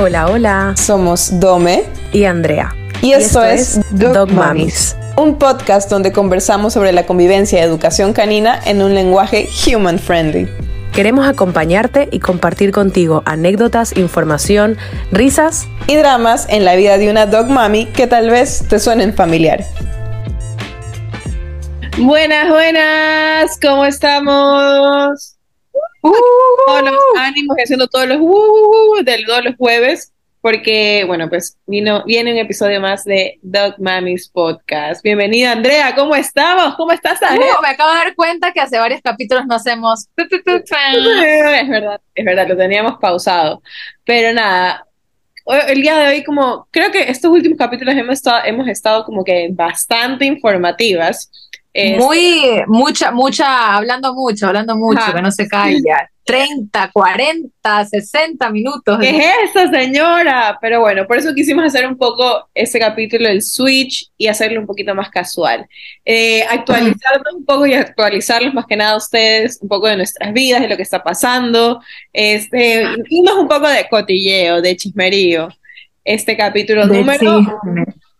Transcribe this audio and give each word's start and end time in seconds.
Hola, 0.00 0.28
hola. 0.28 0.74
Somos 0.76 1.40
Dome 1.40 1.82
y 2.12 2.22
Andrea. 2.22 2.72
Y 3.02 3.14
esto, 3.14 3.42
es 3.42 3.80
Dog, 3.90 4.30
Mamis, 4.30 4.96
un 5.16 5.36
podcast 5.40 5.90
donde 5.90 6.12
conversamos 6.12 6.72
sobre 6.72 6.92
la 6.92 7.04
convivencia 7.04 7.58
y 7.58 7.62
educación 7.62 8.12
canina 8.12 8.60
en 8.64 8.80
un 8.80 8.94
lenguaje 8.94 9.48
human 9.66 9.98
friendly. 9.98 10.48
Queremos 10.92 11.26
acompañarte 11.26 12.08
y 12.12 12.20
compartir 12.20 12.70
contigo 12.70 13.24
anécdotas, 13.26 13.96
información, 13.96 14.76
risas 15.10 15.66
y 15.88 15.96
dramas 15.96 16.46
en 16.48 16.64
la 16.64 16.76
vida 16.76 16.96
de 16.96 17.10
una 17.10 17.26
dog 17.26 17.48
mami 17.48 17.86
que 17.86 18.06
tal 18.06 18.30
vez 18.30 18.68
te 18.68 18.78
suenen 18.78 19.12
familiar. 19.12 19.64
Buenas, 21.98 22.48
buenas, 22.48 23.58
¿cómo 23.60 23.84
estamos? 23.84 25.37
Uh, 26.00 26.12
todos 26.66 26.82
los 26.82 26.94
ánimos 27.18 27.56
haciendo 27.56 27.88
todos 27.88 28.06
los 28.06 28.18
uh, 28.18 29.00
uh, 29.00 29.02
de 29.02 29.24
todos 29.26 29.44
los 29.44 29.56
jueves, 29.56 30.12
porque, 30.40 31.02
bueno, 31.04 31.28
pues 31.28 31.58
vino, 31.66 32.04
viene 32.04 32.30
un 32.32 32.38
episodio 32.38 32.80
más 32.80 33.04
de 33.04 33.40
Dog 33.42 33.74
Mamis 33.80 34.28
Podcast. 34.28 35.02
Bienvenida, 35.02 35.50
Andrea, 35.50 35.96
¿cómo 35.96 36.14
estamos? 36.14 36.76
¿Cómo 36.76 36.92
estás, 36.92 37.20
Andrea? 37.22 37.54
me 37.60 37.68
acabo 37.70 37.90
de 37.90 37.96
dar 37.96 38.14
cuenta 38.14 38.52
que 38.52 38.60
hace 38.60 38.78
varios 38.78 39.00
capítulos 39.02 39.44
no 39.46 39.56
hacemos. 39.56 40.06
Es 40.16 41.68
verdad, 41.68 42.00
es 42.14 42.24
verdad, 42.24 42.48
lo 42.48 42.56
teníamos 42.56 42.98
pausado. 43.00 43.60
Pero 44.04 44.32
nada, 44.32 44.86
el 45.66 45.82
día 45.82 45.98
de 45.98 46.08
hoy, 46.08 46.22
como 46.22 46.68
creo 46.70 46.92
que 46.92 47.10
estos 47.10 47.32
últimos 47.32 47.58
capítulos 47.58 47.96
hemos 47.96 48.14
estado, 48.14 48.44
hemos 48.44 48.68
estado 48.68 49.04
como 49.04 49.24
que 49.24 49.48
bastante 49.50 50.26
informativas 50.26 51.28
muy, 51.98 52.62
mucha, 52.66 53.10
mucha, 53.10 53.76
hablando 53.76 54.14
mucho, 54.14 54.46
hablando 54.46 54.76
mucho, 54.76 55.12
que 55.14 55.22
no 55.22 55.30
se 55.30 55.46
calla. 55.48 56.10
30, 56.28 56.90
40, 56.92 57.84
60 57.86 58.50
minutos. 58.50 58.98
¿Qué 59.00 59.16
es 59.16 59.24
eso, 59.44 59.70
señora? 59.70 60.58
Pero 60.60 60.80
bueno, 60.80 61.06
por 61.06 61.16
eso 61.16 61.32
quisimos 61.34 61.64
hacer 61.64 61.86
un 61.86 61.96
poco 61.96 62.50
ese 62.54 62.78
capítulo 62.78 63.28
del 63.28 63.40
Switch 63.40 64.10
y 64.18 64.26
hacerlo 64.26 64.60
un 64.60 64.66
poquito 64.66 64.94
más 64.94 65.08
casual. 65.08 65.66
Eh, 66.04 66.42
actualizarnos 66.42 67.32
un 67.34 67.46
poco 67.46 67.64
y 67.64 67.72
actualizarlos 67.72 68.52
más 68.52 68.66
que 68.66 68.76
nada 68.76 68.92
a 68.92 68.96
ustedes, 68.98 69.58
un 69.62 69.68
poco 69.70 69.86
de 69.86 69.96
nuestras 69.96 70.34
vidas, 70.34 70.60
de 70.60 70.68
lo 70.68 70.76
que 70.76 70.82
está 70.82 71.02
pasando. 71.02 71.80
Este, 72.12 72.84
un 73.10 73.48
poco 73.48 73.66
de 73.66 73.88
cotilleo, 73.88 74.60
de 74.60 74.76
chismerío. 74.76 75.48
Este 76.04 76.36
capítulo 76.36 76.86
número 76.86 77.40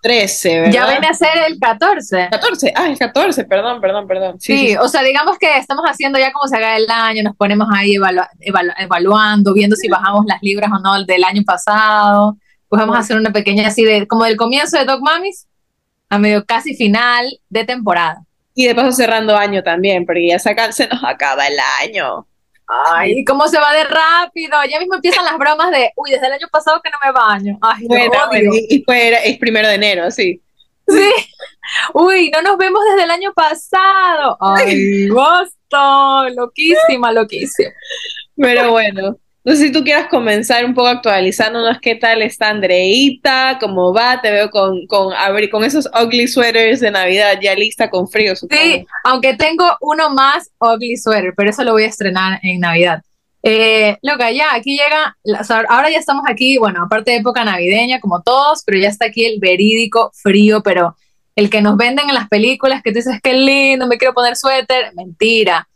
13, 0.08 0.60
¿verdad? 0.60 0.72
Ya 0.72 0.86
viene 0.88 1.06
a 1.06 1.12
ser 1.12 1.28
el 1.46 1.58
14. 1.58 2.28
14, 2.30 2.72
ah, 2.74 2.88
el 2.88 2.98
14, 2.98 3.44
perdón, 3.44 3.78
perdón, 3.82 4.06
perdón. 4.06 4.40
Sí, 4.40 4.74
o 4.76 4.88
sea, 4.88 5.02
digamos 5.02 5.36
que 5.36 5.58
estamos 5.58 5.84
haciendo 5.84 6.18
ya 6.18 6.32
como 6.32 6.48
se 6.48 6.56
haga 6.56 6.78
el 6.78 6.86
año, 6.90 7.22
nos 7.22 7.36
ponemos 7.36 7.68
ahí 7.70 7.92
evaluando, 8.78 9.52
viendo 9.52 9.76
si 9.76 9.86
bajamos 9.88 10.24
las 10.26 10.40
libras 10.40 10.70
o 10.72 10.78
no 10.78 11.04
del 11.04 11.24
año 11.24 11.42
pasado. 11.44 12.38
Pues 12.70 12.80
vamos 12.80 12.96
a 12.96 13.00
hacer 13.00 13.18
una 13.18 13.32
pequeña 13.32 13.68
así 13.68 13.84
de, 13.84 14.06
como 14.06 14.24
del 14.24 14.38
comienzo 14.38 14.78
de 14.78 14.86
Dog 14.86 15.02
Mamis 15.02 15.46
a 16.08 16.18
medio 16.18 16.46
casi 16.46 16.74
final 16.74 17.26
de 17.50 17.64
temporada. 17.64 18.22
Y 18.54 18.66
de 18.66 18.74
paso 18.74 18.92
cerrando 18.92 19.36
año 19.36 19.62
también, 19.62 20.06
porque 20.06 20.28
ya 20.28 20.38
se, 20.38 20.56
se 20.72 20.88
nos 20.88 21.04
acaba 21.04 21.46
el 21.46 21.58
año. 21.82 22.26
Ay, 22.68 23.24
cómo 23.24 23.48
se 23.48 23.58
va 23.58 23.72
de 23.72 23.84
rápido. 23.84 24.58
Ya 24.70 24.78
mismo 24.78 24.96
empiezan 24.96 25.24
las 25.24 25.38
bromas 25.38 25.70
de, 25.70 25.90
uy, 25.96 26.10
desde 26.10 26.26
el 26.26 26.34
año 26.34 26.48
pasado 26.52 26.80
que 26.82 26.90
no 26.90 26.98
me 27.02 27.12
baño. 27.12 27.58
Ay, 27.62 27.86
bueno, 27.86 28.12
y, 28.32 28.84
es 29.24 29.38
primero 29.38 29.68
de 29.68 29.74
enero, 29.74 30.10
sí. 30.10 30.42
Sí. 30.86 31.10
Uy, 31.94 32.30
no 32.30 32.42
nos 32.42 32.58
vemos 32.58 32.82
desde 32.90 33.04
el 33.04 33.10
año 33.10 33.32
pasado. 33.34 34.36
Ay, 34.40 35.08
gusto. 35.08 36.28
Loquísima, 36.34 37.12
loquísima. 37.12 37.70
Pero 38.36 38.70
bueno, 38.70 39.18
no 39.44 39.54
sé 39.54 39.66
si 39.66 39.72
tú 39.72 39.82
quieras 39.82 40.08
comenzar 40.08 40.64
un 40.64 40.74
poco 40.74 40.88
actualizándonos 40.88 41.78
qué 41.80 41.94
tal 41.94 42.22
está 42.22 42.50
Andreita, 42.50 43.56
cómo 43.60 43.94
va, 43.94 44.20
te 44.20 44.30
veo 44.30 44.50
con, 44.50 44.86
con, 44.86 45.12
con 45.50 45.64
esos 45.64 45.88
ugly 45.98 46.28
sweaters 46.28 46.80
de 46.80 46.90
Navidad 46.90 47.38
ya 47.40 47.54
lista 47.54 47.88
con 47.88 48.08
frío. 48.08 48.36
Supongo. 48.36 48.60
Sí, 48.60 48.84
aunque 49.04 49.34
tengo 49.34 49.64
uno 49.80 50.10
más 50.10 50.50
ugly 50.58 50.96
sweater, 50.96 51.32
pero 51.36 51.50
eso 51.50 51.64
lo 51.64 51.72
voy 51.72 51.84
a 51.84 51.88
estrenar 51.88 52.40
en 52.42 52.60
Navidad. 52.60 53.00
Eh, 53.42 53.96
loca, 54.02 54.30
ya, 54.32 54.54
aquí 54.54 54.76
llega, 54.76 55.16
ahora 55.68 55.90
ya 55.90 55.98
estamos 55.98 56.24
aquí, 56.28 56.58
bueno, 56.58 56.82
aparte 56.84 57.12
de 57.12 57.18
época 57.18 57.44
navideña 57.44 58.00
como 58.00 58.20
todos, 58.22 58.62
pero 58.66 58.78
ya 58.78 58.88
está 58.88 59.06
aquí 59.06 59.24
el 59.24 59.38
verídico 59.38 60.10
frío, 60.14 60.62
pero 60.62 60.96
el 61.36 61.48
que 61.48 61.62
nos 61.62 61.76
venden 61.76 62.08
en 62.08 62.14
las 62.16 62.28
películas 62.28 62.82
que 62.82 62.90
tú 62.90 62.96
dices 62.96 63.20
que 63.22 63.32
lindo, 63.32 63.86
me 63.86 63.96
quiero 63.96 64.12
poner 64.12 64.36
suéter, 64.36 64.92
mentira. 64.94 65.67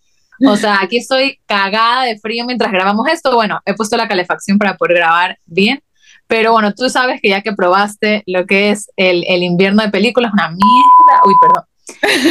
O 0.47 0.57
sea, 0.57 0.79
aquí 0.83 0.99
estoy 0.99 1.39
cagada 1.47 2.05
de 2.05 2.19
frío 2.19 2.45
mientras 2.45 2.73
grabamos 2.73 3.09
esto. 3.09 3.35
Bueno, 3.35 3.61
he 3.65 3.75
puesto 3.75 3.97
la 3.97 4.09
calefacción 4.09 4.59
para 4.59 4.77
poder 4.77 4.99
grabar 4.99 5.39
bien. 5.47 5.83
Pero 6.27 6.53
bueno, 6.53 6.73
tú 6.73 6.89
sabes 6.89 7.21
que 7.21 7.29
ya 7.29 7.43
que 7.43 7.53
probaste 7.53 8.23
lo 8.27 8.47
que 8.47 8.71
es 8.71 8.91
el, 8.97 9.25
el 9.29 9.43
invierno 9.43 9.83
de 9.83 9.91
películas, 9.91 10.33
una 10.33 10.49
mierda. 10.49 11.23
Uy, 11.25 11.35
perdón. 11.41 11.65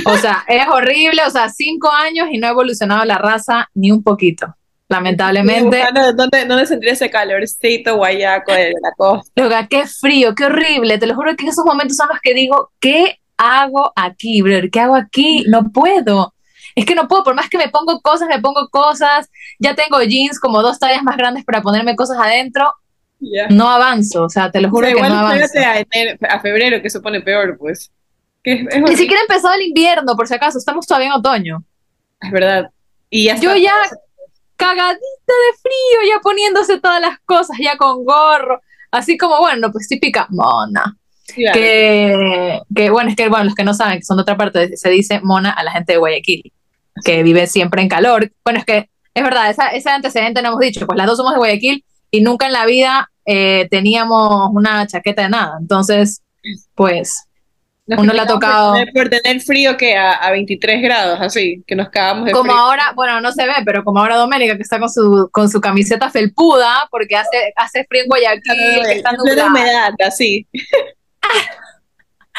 O 0.06 0.18
sea, 0.18 0.44
es 0.48 0.68
horrible. 0.68 1.22
O 1.26 1.30
sea, 1.30 1.50
cinco 1.50 1.92
años 1.92 2.28
y 2.32 2.38
no 2.38 2.48
ha 2.48 2.52
evolucionado 2.52 3.06
la 3.06 3.18
raza 3.18 3.70
ni 3.74 3.92
un 3.92 4.04
poquito. 4.04 4.56
Lamentablemente. 4.90 5.84
¿Dónde, 6.16 6.46
¿Dónde 6.46 6.66
sentí 6.66 6.90
ese 6.90 7.10
calorcito 7.10 7.96
guayaco 7.96 8.52
de 8.52 8.74
la 8.82 8.92
costa? 8.98 9.32
Loca, 9.42 9.68
qué 9.68 9.88
frío, 9.88 10.36
qué 10.36 10.46
horrible. 10.46 10.98
Te 10.98 11.08
lo 11.08 11.16
juro 11.16 11.36
que 11.36 11.44
en 11.44 11.50
esos 11.50 11.64
momentos 11.64 11.96
son 11.96 12.10
los 12.10 12.20
que 12.20 12.34
digo, 12.34 12.72
¿qué 12.82 13.20
hago 13.38 13.94
aquí, 13.96 14.42
brother? 14.42 14.70
¿Qué 14.70 14.82
hago 14.82 14.96
aquí? 14.96 15.46
No 15.48 15.72
puedo 15.72 16.34
es 16.76 16.86
que 16.86 16.96
no 16.96 17.08
puedo, 17.08 17.24
por 17.24 17.36
más 17.36 17.50
que 17.50 17.58
me 17.58 17.70
pongo 17.70 18.02
cosas, 18.02 18.28
me 18.28 18.40
pongo 18.40 18.70
cosas, 18.70 19.30
ya 19.59 19.76
tengo 19.76 20.02
jeans 20.02 20.40
como 20.40 20.62
dos 20.62 20.80
tallas 20.80 21.04
más 21.04 21.18
grandes 21.18 21.44
para 21.46 21.62
ponerme 21.62 21.96
cosas 21.96 22.18
adentro, 22.20 22.74
no 23.50 23.70
avanzo, 23.70 24.24
o 24.24 24.30
sea, 24.30 24.52
te 24.52 24.62
lo 24.62 24.70
juro 24.70 24.88
que 24.88 24.96
no 24.96 25.04
avanzo. 25.04 25.60
A, 25.60 26.34
a 26.34 26.40
febrero, 26.40 26.81
que 26.81 26.90
se 26.90 27.00
pone 27.00 27.22
peor, 27.22 27.58
pues. 27.58 27.92
Ni 28.44 28.96
siquiera 28.96 29.22
empezó 29.22 29.54
el 29.54 29.62
invierno, 29.62 30.16
por 30.16 30.28
si 30.28 30.34
acaso, 30.34 30.58
estamos 30.58 30.88
todavía 30.88 31.10
en 31.10 31.14
otoño. 31.14 31.64
Es 32.20 32.31
verdad. 32.31 32.70
Y 33.10 33.26
ya 33.26 33.36
Yo 33.36 33.56
ya 33.56 33.74
cagadita 34.56 34.96
de 34.96 35.60
frío, 35.62 36.14
ya 36.14 36.20
poniéndose 36.22 36.80
todas 36.80 37.02
las 37.02 37.20
cosas, 37.26 37.58
ya 37.60 37.78
con 37.78 38.04
gorro, 38.04 38.62
así 38.90 39.18
como, 39.18 39.38
bueno, 39.40 39.72
pues 39.72 39.88
típica 39.88 40.28
mona. 40.30 40.98
Que, 41.28 42.60
que, 42.76 42.90
bueno, 42.90 43.10
es 43.10 43.16
que 43.16 43.30
bueno, 43.30 43.46
los 43.46 43.56
que 43.56 43.64
no 43.64 43.74
saben, 43.74 44.00
que 44.00 44.04
son 44.04 44.18
de 44.18 44.24
otra 44.24 44.36
parte, 44.36 44.76
se 44.76 44.90
dice 44.90 45.22
mona 45.24 45.52
a 45.52 45.64
la 45.64 45.72
gente 45.72 45.94
de 45.94 45.98
Guayaquil 45.98 46.52
que 47.03 47.24
vive 47.24 47.47
siempre 47.47 47.81
en 47.81 47.90
calor. 47.90 48.31
Bueno, 48.44 48.59
es 48.59 48.66
que 48.66 48.90
es 49.13 49.24
verdad, 49.24 49.50
esa, 49.50 49.69
ese 49.69 49.90
antecedente 49.90 50.41
no 50.41 50.50
hemos 50.50 50.59
dicho, 50.59 50.85
pues 50.85 50.97
las 50.97 51.07
dos 51.07 51.18
somos 51.18 51.34
de 51.34 51.38
Guayaquil 51.38 51.84
y 52.12 52.22
nunca 52.22 52.46
en 52.46 52.53
la 52.53 52.66
vida 52.66 53.12
eh, 53.25 53.68
teníamos 53.69 54.50
una 54.53 54.88
chaqueta 54.88 55.24
de 55.24 55.30
nada. 55.30 55.57
Entonces, 55.59 56.22
pues, 56.75 57.28
uno 57.85 58.13
le 58.13 58.22
ha 58.22 58.25
tocado... 58.25 58.75
Por 58.94 59.09
tener, 59.09 59.41
frío 59.41 59.75
que 59.75 59.97
a, 59.97 60.30
23 60.31 60.81
grados, 60.81 61.19
así, 61.19 61.62
que 61.68 61.75
nos 61.75 61.90
cagamos 61.90 62.25
de 62.25 62.31
Como 62.31 62.53
ahora, 62.53 62.94
bueno, 62.96 63.19
no 63.19 63.31
se 63.34 63.46
ve, 63.46 63.53
pero 63.66 63.84
como 63.84 64.00
ahora 64.00 64.16
Doménica, 64.16 64.56
que 64.56 64.63
está 64.63 64.80
con 64.80 64.90
su, 64.90 65.30
con 65.31 65.50
su 65.50 65.59
camiseta 65.59 66.09
felpuda, 66.09 66.88
porque 66.90 67.18
hace, 67.18 67.53
hace 67.56 67.85
frío 67.85 68.03
en 68.03 68.07
Guayaquil, 68.07 68.81
que 68.85 68.94
está 68.94 69.12
humedad, 69.47 69.94
así. 70.06 70.47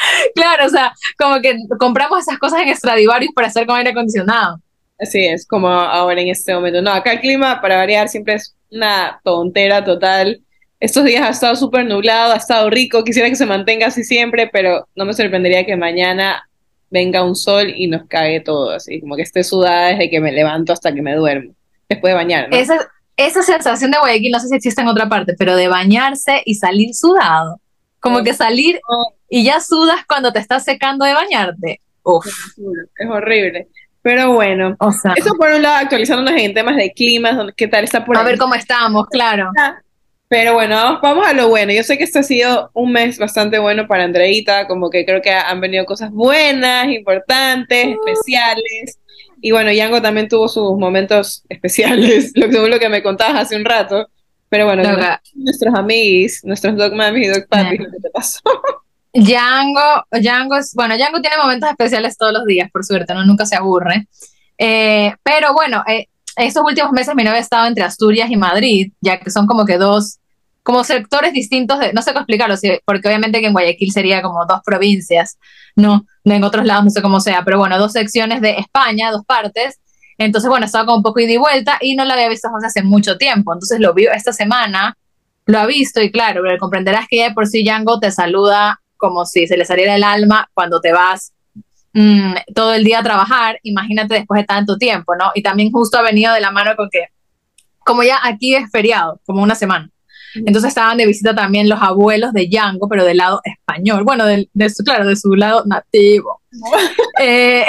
claro, 0.35 0.65
o 0.65 0.69
sea, 0.69 0.93
como 1.17 1.41
que 1.41 1.57
compramos 1.79 2.19
esas 2.19 2.37
cosas 2.37 2.61
en 2.61 2.75
Stradivarius 2.75 3.33
para 3.33 3.47
hacer 3.47 3.65
con 3.65 3.77
aire 3.77 3.91
acondicionado. 3.91 4.59
Así 4.99 5.25
es, 5.25 5.45
como 5.45 5.67
ahora 5.67 6.21
en 6.21 6.29
este 6.29 6.53
momento. 6.53 6.81
No, 6.81 6.91
acá 6.91 7.13
el 7.13 7.19
clima, 7.19 7.61
para 7.61 7.77
variar, 7.77 8.07
siempre 8.09 8.35
es 8.35 8.55
una 8.71 9.19
tontera 9.23 9.83
total. 9.83 10.41
Estos 10.79 11.05
días 11.05 11.23
ha 11.23 11.29
estado 11.29 11.55
súper 11.55 11.85
nublado, 11.85 12.33
ha 12.33 12.37
estado 12.37 12.69
rico, 12.69 13.03
quisiera 13.03 13.29
que 13.29 13.35
se 13.35 13.45
mantenga 13.45 13.87
así 13.87 14.03
siempre, 14.03 14.49
pero 14.51 14.87
no 14.95 15.05
me 15.05 15.13
sorprendería 15.13 15.65
que 15.65 15.75
mañana 15.75 16.47
venga 16.89 17.23
un 17.23 17.35
sol 17.35 17.73
y 17.75 17.87
nos 17.87 18.05
cague 18.07 18.39
todo, 18.41 18.71
así 18.71 18.99
como 19.01 19.15
que 19.15 19.23
esté 19.23 19.43
sudada 19.43 19.89
desde 19.89 20.09
que 20.09 20.19
me 20.19 20.31
levanto 20.31 20.73
hasta 20.73 20.93
que 20.93 21.01
me 21.01 21.15
duermo, 21.15 21.53
después 21.89 22.11
de 22.11 22.15
bañar. 22.15 22.47
Esa, 22.51 22.87
esa 23.17 23.41
sensación 23.41 23.91
de 23.91 23.97
Guayaquil, 23.97 24.31
no 24.31 24.39
sé 24.39 24.47
si 24.47 24.55
existe 24.55 24.81
en 24.81 24.87
otra 24.87 25.09
parte, 25.09 25.33
pero 25.37 25.55
de 25.55 25.67
bañarse 25.67 26.41
y 26.45 26.55
salir 26.55 26.93
sudado. 26.93 27.59
Como 27.99 28.21
que 28.21 28.33
salir 28.33 28.79
y 29.35 29.43
ya 29.43 29.59
sudas 29.59 30.05
cuando 30.07 30.31
te 30.31 30.37
estás 30.37 30.63
secando 30.63 31.05
de 31.05 31.13
bañarte. 31.15 31.81
Uf. 32.03 32.27
Es 32.95 33.09
horrible. 33.09 33.67
Pero 34.03 34.33
bueno, 34.33 34.77
eso 35.15 35.33
por 35.39 35.49
un 35.49 35.63
lado 35.63 35.77
actualizándonos 35.77 36.39
en 36.39 36.53
temas 36.53 36.75
de 36.75 36.91
clima, 36.91 37.51
qué 37.57 37.67
tal 37.67 37.83
está 37.83 38.05
por 38.05 38.15
A 38.15 38.21
ver 38.21 38.37
cómo 38.37 38.53
estamos, 38.53 39.07
claro. 39.07 39.49
Pero 40.27 40.53
bueno, 40.53 40.99
vamos 41.01 41.25
a 41.25 41.33
lo 41.33 41.49
bueno. 41.49 41.73
Yo 41.73 41.81
sé 41.81 41.97
que 41.97 42.03
este 42.03 42.19
ha 42.19 42.23
sido 42.23 42.69
un 42.75 42.91
mes 42.91 43.17
bastante 43.17 43.57
bueno 43.57 43.87
para 43.87 44.03
Andreita, 44.03 44.67
como 44.67 44.91
que 44.91 45.03
creo 45.03 45.19
que 45.19 45.31
han 45.31 45.59
venido 45.59 45.83
cosas 45.85 46.11
buenas, 46.11 46.89
importantes, 46.89 47.87
uh. 47.87 47.89
especiales. 47.89 48.99
Y 49.41 49.49
bueno, 49.49 49.71
Yango 49.71 49.99
también 49.99 50.27
tuvo 50.27 50.47
sus 50.47 50.77
momentos 50.77 51.43
especiales, 51.49 52.33
lo 52.35 52.49
que, 52.49 52.69
lo 52.69 52.77
que 52.77 52.89
me 52.89 53.01
contabas 53.01 53.41
hace 53.41 53.55
un 53.55 53.65
rato. 53.65 54.07
Pero 54.49 54.67
bueno, 54.67 54.83
nuestros 55.33 55.73
amigos, 55.73 56.41
nuestros 56.43 56.77
dog 56.77 56.93
mamis 56.93 57.27
y 57.27 57.31
dog 57.31 57.47
papis, 57.47 57.79
lo 57.79 57.89
que 57.89 57.99
te 57.99 58.09
pasó. 58.11 58.41
Django, 59.13 60.05
Django 60.11 60.55
es, 60.55 60.73
bueno, 60.73 60.95
Django 60.97 61.21
tiene 61.21 61.37
momentos 61.37 61.69
especiales 61.69 62.17
todos 62.17 62.33
los 62.33 62.45
días, 62.45 62.71
por 62.71 62.83
suerte, 62.83 63.13
¿no? 63.13 63.23
Nunca 63.23 63.45
se 63.45 63.55
aburre. 63.55 64.07
Eh, 64.57 65.13
pero 65.23 65.53
bueno, 65.53 65.83
eh, 65.87 66.07
estos 66.35 66.63
últimos 66.65 66.91
meses 66.91 67.13
mi 67.15 67.23
novia 67.23 67.37
ha 67.37 67.41
estado 67.41 67.67
entre 67.67 67.83
Asturias 67.83 68.29
y 68.31 68.37
Madrid, 68.37 68.91
ya 69.01 69.19
que 69.19 69.29
son 69.29 69.45
como 69.45 69.65
que 69.65 69.77
dos 69.77 70.19
como 70.63 70.83
sectores 70.85 71.33
distintos, 71.33 71.77
de, 71.79 71.91
no 71.91 72.01
sé 72.01 72.11
cómo 72.11 72.21
explicarlo, 72.21 72.55
porque 72.85 73.07
obviamente 73.09 73.41
que 73.41 73.47
en 73.47 73.53
Guayaquil 73.53 73.91
sería 73.91 74.21
como 74.21 74.45
dos 74.45 74.61
provincias, 74.65 75.37
no, 75.75 76.05
en 76.23 76.43
otros 76.43 76.65
lados 76.65 76.85
no 76.85 76.89
sé 76.89 77.01
cómo 77.01 77.19
sea, 77.19 77.43
pero 77.43 77.59
bueno, 77.59 77.77
dos 77.77 77.91
secciones 77.91 78.39
de 78.39 78.51
España, 78.51 79.11
dos 79.11 79.25
partes. 79.25 79.79
Entonces, 80.17 80.49
bueno, 80.49 80.65
estaba 80.65 80.85
como 80.85 80.97
un 80.97 81.03
poco 81.03 81.19
ida 81.19 81.33
y 81.33 81.37
vuelta 81.37 81.77
y 81.81 81.95
no 81.95 82.05
lo 82.05 82.13
había 82.13 82.29
visto 82.29 82.47
hace 82.65 82.81
mucho 82.81 83.17
tiempo. 83.17 83.51
Entonces 83.51 83.79
lo 83.81 83.93
vio 83.93 84.11
esta 84.13 84.31
semana, 84.31 84.95
lo 85.45 85.59
ha 85.59 85.65
visto 85.65 86.01
y 86.01 86.11
claro, 86.11 86.43
comprenderás 86.59 87.07
que 87.09 87.17
ya 87.17 87.33
por 87.33 87.47
sí 87.47 87.63
Django 87.63 87.99
te 87.99 88.11
saluda 88.11 88.79
como 89.03 89.25
si 89.25 89.47
se 89.47 89.57
le 89.57 89.65
saliera 89.65 89.97
el 89.97 90.03
alma 90.05 90.49
cuando 90.53 90.79
te 90.79 90.93
vas 90.93 91.33
mm, 91.91 92.35
todo 92.55 92.73
el 92.73 92.85
día 92.85 92.99
a 92.99 93.03
trabajar, 93.03 93.59
imagínate 93.63 94.13
después 94.13 94.39
de 94.39 94.45
tanto 94.45 94.77
tiempo, 94.77 95.13
¿no? 95.17 95.31
Y 95.35 95.43
también 95.43 95.73
justo 95.73 95.97
ha 95.97 96.01
venido 96.01 96.33
de 96.33 96.39
la 96.39 96.51
mano 96.51 96.73
con 96.77 96.87
que, 96.89 97.07
como 97.79 98.01
ya 98.01 98.17
aquí 98.23 98.55
es 98.55 98.71
feriado, 98.71 99.19
como 99.25 99.43
una 99.43 99.55
semana. 99.55 99.89
Entonces 100.35 100.69
estaban 100.69 100.97
de 100.97 101.05
visita 101.05 101.35
también 101.35 101.67
los 101.67 101.81
abuelos 101.81 102.31
de 102.31 102.47
Django, 102.47 102.87
pero 102.87 103.03
del 103.03 103.17
lado 103.17 103.41
español, 103.43 104.05
bueno, 104.05 104.25
de, 104.25 104.69
su, 104.69 104.85
claro, 104.85 105.05
de 105.05 105.17
su 105.17 105.35
lado 105.35 105.63
nativo. 105.65 106.41
Eh, 107.19 107.65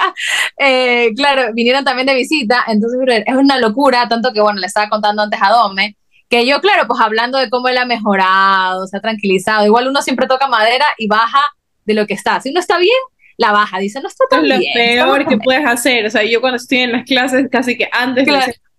eh, 0.58 1.12
claro, 1.16 1.52
vinieron 1.54 1.84
también 1.84 2.06
de 2.06 2.14
visita, 2.14 2.64
entonces 2.68 3.00
es 3.26 3.34
una 3.34 3.58
locura, 3.58 4.08
tanto 4.08 4.32
que, 4.32 4.40
bueno, 4.40 4.60
le 4.60 4.66
estaba 4.66 4.88
contando 4.88 5.22
antes 5.22 5.40
a 5.42 5.50
Dome, 5.50 5.96
que 6.28 6.46
yo, 6.46 6.60
claro, 6.60 6.86
pues 6.86 7.00
hablando 7.00 7.38
de 7.38 7.48
cómo 7.50 7.68
él 7.68 7.78
ha 7.78 7.84
mejorado, 7.84 8.86
se 8.86 8.96
ha 8.96 9.00
tranquilizado, 9.00 9.64
igual 9.64 9.88
uno 9.88 10.02
siempre 10.02 10.26
toca 10.26 10.46
madera 10.46 10.84
y 10.98 11.08
baja 11.08 11.42
de 11.84 11.94
lo 11.94 12.06
que 12.06 12.14
está. 12.14 12.40
Si 12.40 12.50
uno 12.50 12.60
está 12.60 12.78
bien, 12.78 12.98
la 13.36 13.52
baja, 13.52 13.78
dice, 13.78 14.00
no 14.00 14.08
está 14.08 14.24
tan 14.28 14.42
bien. 14.42 14.60
Es 14.74 14.98
lo 14.98 15.12
peor 15.12 15.26
que 15.26 15.38
puedes 15.38 15.66
hacer, 15.66 16.06
o 16.06 16.10
sea, 16.10 16.22
yo 16.24 16.40
cuando 16.40 16.56
estoy 16.56 16.78
en 16.78 16.92
las 16.92 17.04
clases, 17.04 17.46
casi 17.50 17.76
que 17.76 17.88
antes 17.92 18.28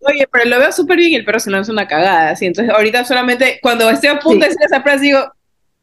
oye, 0.02 0.28
pero 0.32 0.46
lo 0.46 0.60
veo 0.60 0.72
súper 0.72 0.98
bien 0.98 1.12
y 1.12 1.16
el 1.16 1.26
perro 1.26 1.40
se 1.40 1.52
lanza 1.52 1.72
una 1.72 1.88
cagada, 1.88 2.32
así. 2.32 2.46
Entonces, 2.46 2.74
ahorita 2.74 3.04
solamente 3.06 3.60
cuando 3.62 3.90
estoy 3.90 4.10
a 4.10 4.20
punto 4.20 4.46
de 4.46 4.50
decir 4.50 4.66
esa 4.66 4.82
frase, 4.82 5.06
digo, 5.06 5.32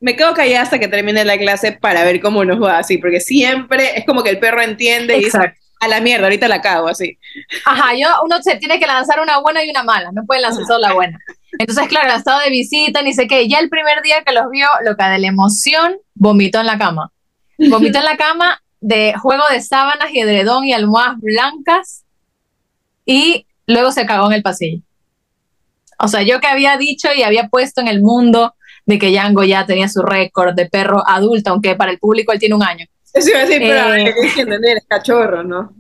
me 0.01 0.17
quedo 0.17 0.35
callada 0.35 0.63
hasta 0.63 0.79
que 0.79 0.89
termine 0.89 1.25
la 1.25 1.39
clase 1.39 1.73
para 1.73 2.05
ver 2.05 2.21
cómo 2.21 2.45
nos 2.45 2.63
va, 2.63 2.79
así, 2.79 2.99
porque 2.99 3.21
siempre 3.21 3.99
es 3.99 4.05
como 4.05 4.23
que 4.23 4.31
el 4.31 4.39
perro 4.39 4.63
entiende 4.63 5.17
y 5.17 5.25
dice, 5.25 5.55
a 5.81 5.89
la 5.89 6.01
mierda, 6.01 6.25
ahorita 6.25 6.49
la 6.49 6.61
cago, 6.61 6.89
así. 6.89 7.19
Ajá, 7.65 7.95
yo, 7.95 8.09
uno 8.25 8.43
se 8.43 8.57
tiene 8.57 8.79
que 8.79 8.87
lanzar 8.87 9.21
una 9.21 9.39
buena 9.39 9.65
y 9.65 9.71
una 9.71 9.83
mala, 9.83 10.11
no 10.13 10.25
puede 10.25 10.41
lanzar 10.41 10.65
solo 10.65 10.79
la 10.81 10.93
buena. 10.93 11.19
Entonces, 11.59 11.89
claro, 11.89 12.13
ha 12.13 12.17
estado 12.17 12.41
de 12.41 12.51
visita, 12.51 13.03
ni 13.03 13.13
sé 13.13 13.27
qué, 13.27 13.49
ya 13.49 13.59
el 13.59 13.69
primer 13.69 14.03
día 14.03 14.23
que 14.25 14.33
los 14.33 14.51
vio, 14.51 14.67
lo 14.85 14.97
que 14.97 15.05
de 15.05 15.19
la 15.19 15.27
emoción, 15.27 15.97
vomitó 16.15 16.61
en 16.61 16.67
la 16.67 16.79
cama. 16.79 17.13
Vomitó 17.59 17.99
en 17.99 18.05
la 18.05 18.17
cama 18.17 18.63
de 18.81 19.15
juego 19.15 19.43
de 19.51 19.61
sábanas 19.61 20.11
y 20.13 20.21
edredón 20.21 20.65
y 20.65 20.73
almohadas 20.73 21.19
blancas 21.19 22.05
y 23.05 23.47
luego 23.67 23.93
se 23.93 24.07
cagó 24.07 24.27
en 24.27 24.35
el 24.35 24.43
pasillo. 24.43 24.83
O 25.99 26.09
sea, 26.09 26.23
yo 26.23 26.41
que 26.41 26.47
había 26.47 26.77
dicho 26.77 27.09
y 27.15 27.23
había 27.23 27.49
puesto 27.49 27.81
en 27.81 27.89
el 27.89 28.03
mundo 28.03 28.55
de 28.85 28.99
que 28.99 29.11
Django 29.11 29.45
ya 29.45 29.67
tenía 29.67 29.89
su 29.89 30.03
récord 30.03 30.55
de 30.55 30.67
perro 30.67 31.03
adulto, 31.07 31.51
aunque 31.51 31.75
para 31.75 31.91
el 31.91 31.99
público 31.99 32.33
él 32.33 32.39
tiene 32.39 32.55
un 32.55 32.63
año. 32.63 32.87
Eso 33.13 33.31
iba 33.31 33.41
a 33.41 33.47
decir, 33.47 33.59
pero 33.61 33.95
eh, 33.95 34.15
es 34.77 34.87
cachorro, 34.87 35.43
¿no? 35.43 35.75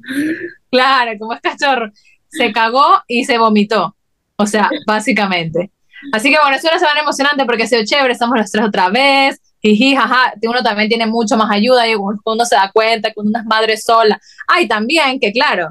Claro, 0.70 1.12
como 1.18 1.34
es 1.34 1.40
cachorro. 1.40 1.90
Se 2.28 2.50
cagó 2.50 3.02
y 3.06 3.24
se 3.24 3.38
vomitó. 3.38 3.94
O 4.36 4.46
sea, 4.46 4.68
básicamente. 4.86 5.70
Así 6.12 6.30
que 6.30 6.36
bueno, 6.40 6.56
es 6.56 6.64
una 6.64 6.78
semana 6.78 7.00
emocionante 7.00 7.44
porque 7.44 7.64
ha 7.64 7.66
sido 7.66 7.84
chévere, 7.84 8.12
estamos 8.12 8.36
los 8.38 8.50
tres 8.50 8.64
otra 8.64 8.90
vez, 8.90 9.40
jiji, 9.60 9.96
jaja, 9.96 10.34
uno 10.42 10.62
también 10.62 10.88
tiene 10.88 11.06
mucho 11.06 11.36
más 11.36 11.50
ayuda 11.50 11.88
y 11.88 11.94
uno 11.94 12.44
se 12.44 12.54
da 12.54 12.70
cuenta 12.72 13.10
que 13.10 13.20
uno 13.20 13.38
es 13.38 13.44
madre 13.46 13.76
sola. 13.76 14.20
Hay 14.46 14.68
también 14.68 15.18
que, 15.18 15.32
claro, 15.32 15.70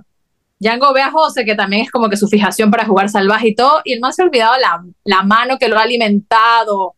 Django 0.59 0.93
ve 0.93 1.01
a 1.01 1.11
José, 1.11 1.45
que 1.45 1.55
también 1.55 1.83
es 1.83 1.91
como 1.91 2.09
que 2.09 2.17
su 2.17 2.27
fijación 2.27 2.71
para 2.71 2.85
jugar 2.85 3.09
salvaje 3.09 3.49
y 3.49 3.55
todo, 3.55 3.81
y 3.83 3.93
el 3.93 3.99
más 3.99 4.15
se 4.15 4.23
ha 4.23 4.25
olvidado 4.25 4.57
la, 4.57 4.83
la 5.03 5.23
mano 5.23 5.57
que 5.57 5.67
lo 5.67 5.77
ha 5.77 5.83
alimentado 5.83 6.95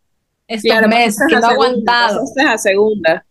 estos 0.47 0.71
claro, 0.71 0.87
meses, 0.87 1.25
que 1.27 1.35
lo 1.35 1.45
ha 1.45 1.49
aguantado. 1.49 2.21
es 2.23 2.45
a 2.45 2.57
segunda. 2.57 3.25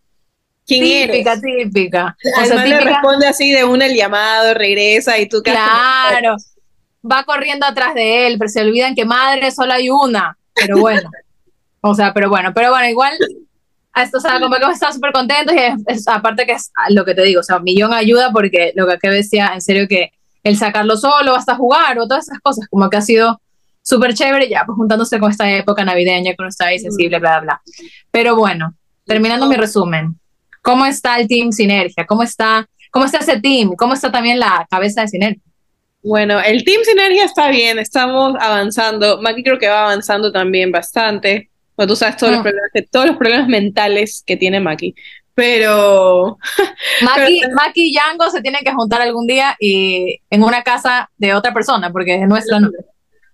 ¿Quién 0.66 0.82
típica, 0.82 1.32
eres? 1.32 1.42
Típica, 1.42 2.16
O 2.42 2.44
sea, 2.44 2.56
típica. 2.56 2.78
le 2.78 2.80
responde 2.80 3.26
así 3.26 3.52
de 3.52 3.64
una 3.64 3.86
el 3.86 3.94
llamado, 3.94 4.52
regresa 4.52 5.16
y 5.18 5.28
tú... 5.28 5.40
Claro, 5.42 6.36
va 7.10 7.24
corriendo 7.24 7.66
atrás 7.66 7.94
de 7.94 8.26
él, 8.26 8.36
pero 8.38 8.48
se 8.48 8.60
olvidan 8.60 8.94
que 8.94 9.04
madre 9.04 9.50
solo 9.50 9.72
hay 9.72 9.90
una, 9.90 10.36
pero 10.54 10.78
bueno. 10.78 11.10
o 11.80 11.94
sea, 11.94 12.12
pero 12.12 12.28
bueno, 12.28 12.52
pero 12.54 12.70
bueno, 12.70 12.88
igual 12.88 13.12
esto, 13.96 14.18
o 14.18 14.20
sea, 14.20 14.38
como 14.38 14.56
que 14.56 14.72
están 14.72 14.92
súper 14.92 15.12
contentos 15.12 15.54
y 15.54 15.58
es, 15.86 16.06
aparte 16.06 16.44
que 16.44 16.52
es 16.52 16.70
lo 16.90 17.04
que 17.04 17.14
te 17.14 17.22
digo, 17.22 17.40
o 17.40 17.42
sea, 17.42 17.60
Millón 17.60 17.94
ayuda 17.94 18.30
porque 18.30 18.72
lo 18.74 18.86
que 18.86 18.94
acá 18.94 19.10
decía, 19.10 19.52
en 19.54 19.62
serio 19.62 19.86
que 19.88 20.12
el 20.42 20.56
sacarlo 20.56 20.96
solo 20.96 21.34
hasta 21.34 21.56
jugar 21.56 21.98
o 21.98 22.06
todas 22.06 22.28
esas 22.28 22.40
cosas, 22.40 22.68
como 22.68 22.90
que 22.90 22.98
ha 22.98 23.00
sido 23.00 23.40
súper 23.82 24.14
chévere 24.14 24.48
ya, 24.48 24.64
pues 24.66 24.76
juntándose 24.76 25.18
con 25.18 25.30
esta 25.30 25.50
época 25.50 25.84
navideña 25.84 26.32
que 26.32 26.36
uno 26.38 26.48
está 26.48 26.66
sensible, 26.78 27.18
bla, 27.18 27.40
bla, 27.40 27.40
bla. 27.40 27.62
Pero 28.10 28.36
bueno, 28.36 28.74
terminando 29.04 29.46
mi 29.46 29.56
resumen, 29.56 30.18
¿cómo 30.60 30.84
está 30.84 31.18
el 31.18 31.26
Team 31.26 31.52
Sinergia? 31.52 32.04
¿Cómo 32.06 32.22
está, 32.22 32.68
cómo 32.90 33.06
está 33.06 33.18
ese 33.18 33.40
team? 33.40 33.74
¿Cómo 33.76 33.94
está 33.94 34.12
también 34.12 34.38
la 34.38 34.66
cabeza 34.68 35.02
de 35.02 35.08
Sinergia? 35.08 35.42
Bueno, 36.06 36.40
el 36.40 36.64
Team 36.64 36.82
Sinergia 36.84 37.24
está 37.24 37.48
bien, 37.50 37.80
estamos 37.80 38.36
avanzando. 38.38 39.20
Maki 39.20 39.42
creo 39.42 39.58
que 39.58 39.68
va 39.68 39.86
avanzando 39.86 40.30
también 40.30 40.70
bastante. 40.70 41.50
Bueno, 41.76 41.92
tú 41.92 41.96
sabes 41.96 42.16
todos, 42.16 42.30
los 42.30 42.40
mm. 42.40 42.44
problemas, 42.44 42.70
todos 42.92 43.06
los 43.06 43.16
problemas 43.16 43.48
mentales 43.48 44.22
que 44.24 44.36
tiene 44.36 44.60
Maki. 44.60 44.94
Pero. 45.34 46.38
Maki, 47.02 47.40
Maki 47.52 47.88
y 47.88 47.92
Yango 47.92 48.30
se 48.30 48.40
tienen 48.40 48.62
que 48.64 48.72
juntar 48.72 49.02
algún 49.02 49.26
día 49.26 49.56
y 49.58 50.20
en 50.30 50.44
una 50.44 50.62
casa 50.62 51.10
de 51.18 51.34
otra 51.34 51.52
persona, 51.52 51.90
porque 51.90 52.14
es 52.14 52.28
nuestra 52.28 52.60
no. 52.60 52.70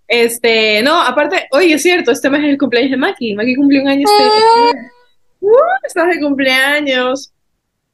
Este, 0.07 0.81
no, 0.81 0.99
aparte, 0.99 1.47
oye, 1.51 1.75
es 1.75 1.83
cierto, 1.83 2.09
este 2.09 2.31
mes 2.31 2.41
es 2.41 2.49
el 2.49 2.57
cumpleaños 2.57 2.89
de 2.89 2.97
Maki. 2.97 3.35
Maki 3.35 3.53
cumplió 3.53 3.83
un 3.83 3.87
año 3.87 4.07
este. 4.09 4.23
Mm. 4.23 5.45
Uh, 5.45 5.51
estás 5.85 6.07
de 6.07 6.19
cumpleaños. 6.19 7.31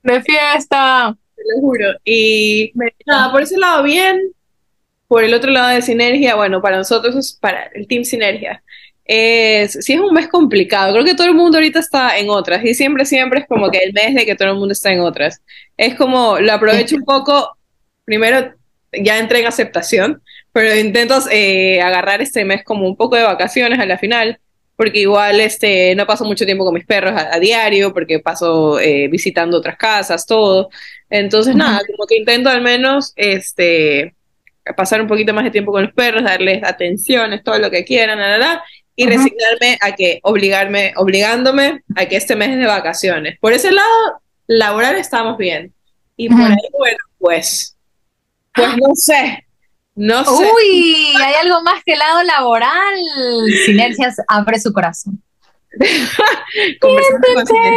De 0.03 0.21
fiesta. 0.21 1.17
Te 1.35 1.41
lo 1.53 1.59
juro. 1.59 1.89
Y 2.05 2.71
nada, 3.05 3.29
por 3.29 3.41
ese 3.41 3.57
lado 3.57 3.83
bien. 3.83 4.33
Por 5.09 5.25
el 5.25 5.33
otro 5.33 5.51
lado 5.51 5.67
de 5.75 5.81
Sinergia, 5.81 6.35
bueno, 6.35 6.61
para 6.61 6.77
nosotros 6.77 7.13
es 7.17 7.33
para 7.33 7.63
el 7.73 7.85
Team 7.85 8.05
Sinergia 8.05 8.63
es, 9.09 9.73
sí 9.81 9.93
es 9.93 9.99
un 9.99 10.13
mes 10.13 10.27
complicado. 10.27 10.93
Creo 10.93 11.03
que 11.03 11.15
todo 11.15 11.25
el 11.25 11.33
mundo 11.33 11.57
ahorita 11.57 11.79
está 11.79 12.19
en 12.19 12.29
otras 12.29 12.63
y 12.63 12.75
siempre, 12.75 13.05
siempre 13.05 13.39
es 13.39 13.47
como 13.47 13.71
que 13.71 13.79
el 13.79 13.91
mes 13.91 14.13
de 14.13 14.23
que 14.23 14.35
todo 14.35 14.49
el 14.49 14.55
mundo 14.55 14.71
está 14.71 14.91
en 14.91 15.01
otras. 15.01 15.41
Es 15.77 15.95
como, 15.95 16.39
lo 16.39 16.53
aprovecho 16.53 16.95
un 16.95 17.03
poco, 17.03 17.57
primero 18.05 18.53
ya 18.93 19.17
entré 19.17 19.39
en 19.39 19.47
aceptación, 19.47 20.21
pero 20.51 20.75
intento 20.75 21.15
eh, 21.31 21.81
agarrar 21.81 22.21
este 22.21 22.45
mes 22.45 22.63
como 22.63 22.87
un 22.87 22.95
poco 22.95 23.15
de 23.15 23.23
vacaciones 23.23 23.79
a 23.79 23.85
la 23.87 23.97
final, 23.97 24.39
porque 24.75 24.99
igual 24.99 25.39
este, 25.39 25.95
no 25.95 26.05
paso 26.05 26.23
mucho 26.23 26.45
tiempo 26.45 26.63
con 26.63 26.75
mis 26.75 26.85
perros 26.85 27.13
a, 27.15 27.39
diario, 27.39 27.91
porque 27.91 28.19
paso 28.19 28.79
eh, 28.79 29.07
visitando 29.07 29.57
otras 29.57 29.77
casas, 29.77 30.27
todo. 30.27 30.69
Entonces, 31.09 31.55
nada, 31.55 31.81
como 31.87 32.05
que 32.05 32.15
intento 32.15 32.49
al 32.49 32.61
menos 32.61 33.13
este, 33.15 34.13
pasar 34.75 35.01
un 35.01 35.07
poquito 35.07 35.33
más 35.33 35.43
de 35.43 35.51
tiempo 35.51 35.71
con 35.71 35.83
los 35.83 35.93
perros, 35.93 36.23
darles 36.23 36.63
atenciones, 36.63 37.43
todo 37.43 37.57
lo 37.59 37.69
que 37.69 37.85
quieran, 37.85 38.19
nada, 38.19 38.37
nada, 38.37 38.63
y 38.95 39.05
resignarme 39.05 39.77
a 39.81 39.95
que, 39.95 40.19
obligarme, 40.23 40.93
obligándome 40.97 41.83
a 41.95 42.05
que 42.05 42.17
este 42.17 42.35
mes 42.35 42.49
es 42.49 42.57
de 42.57 42.65
vacaciones. 42.65 43.39
Por 43.39 43.53
ese 43.53 43.71
lado, 43.71 44.21
laboral 44.47 44.97
estamos 44.97 45.37
bien. 45.37 45.73
Y 46.17 46.27
por 46.27 46.41
ahí, 46.41 46.57
bueno, 46.77 46.97
pues, 47.17 47.77
pues 48.53 48.67
no 48.75 48.93
sé. 48.95 49.45
No 49.95 50.23
sé. 50.23 50.31
Uy, 50.31 51.13
hay 51.21 51.33
algo 51.43 51.61
más 51.61 51.83
que 51.85 51.93
el 51.93 51.99
lado 51.99 52.23
laboral. 52.23 52.95
Sinergias 53.65 54.17
abre 54.27 54.59
su 54.59 54.73
corazón. 54.73 55.21
Conversando 56.79 57.27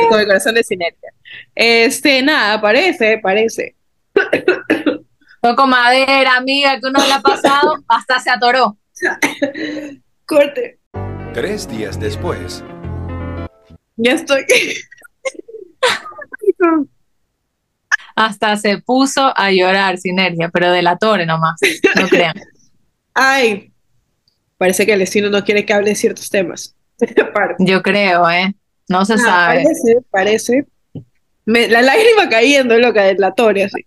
con, 0.08 0.20
el 0.20 0.26
corazón 0.26 0.54
de 0.54 0.64
Sinergia. 0.64 1.12
Este, 1.54 2.22
nada, 2.22 2.60
parece, 2.60 3.18
parece. 3.18 3.76
Toco 5.42 5.66
madera, 5.66 6.36
amiga, 6.36 6.78
que 6.78 6.86
uno 6.86 7.04
le 7.04 7.14
ha 7.14 7.20
pasado, 7.20 7.82
hasta 7.88 8.20
se 8.20 8.30
atoró. 8.30 8.78
Corte. 10.24 10.78
Tres 11.34 11.68
días 11.68 11.98
después. 11.98 12.62
Ya 13.96 14.12
estoy. 14.12 14.46
Hasta 18.14 18.56
se 18.56 18.78
puso 18.78 19.36
a 19.36 19.50
llorar 19.50 19.98
Sinergia, 19.98 20.48
pero 20.48 20.70
de 20.70 20.82
la 20.82 20.96
torre 20.96 21.26
nomás, 21.26 21.58
no 22.00 22.06
crean. 22.06 22.40
Ay, 23.14 23.72
parece 24.58 24.86
que 24.86 24.92
el 24.92 25.00
destino 25.00 25.28
no 25.28 25.42
quiere 25.42 25.66
que 25.66 25.72
hable 25.72 25.88
de 25.88 25.96
ciertos 25.96 26.30
temas. 26.30 26.76
Yo 27.58 27.82
creo, 27.82 28.30
¿eh? 28.30 28.54
No 28.88 29.04
se 29.04 29.14
ah, 29.14 29.18
sabe. 29.18 29.64
Parece, 29.64 29.96
parece. 30.08 30.66
la 31.46 31.82
lágrima 31.82 32.28
cayendo, 32.30 32.78
loca, 32.78 33.02
de 33.02 33.16
la 33.16 33.34
torre, 33.34 33.64
así. 33.64 33.84